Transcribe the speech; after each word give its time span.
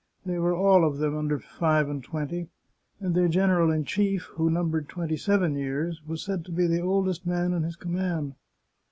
They 0.25 0.39
were 0.39 0.55
all 0.55 0.83
of 0.83 0.97
them 0.97 1.15
under 1.15 1.37
five 1.37 1.87
and 1.87 2.03
twenty, 2.03 2.47
and 2.99 3.13
their 3.13 3.27
general 3.27 3.69
in 3.69 3.83
chief, 3.85 4.23
who 4.33 4.49
numbered 4.49 4.89
twenty 4.89 5.15
seven 5.15 5.53
years, 5.53 6.01
was 6.07 6.23
said 6.23 6.43
to 6.45 6.51
be 6.51 6.65
the 6.65 6.81
oldest 6.81 7.23
man 7.27 7.53
in 7.53 7.61
his 7.61 7.75
command. 7.75 8.33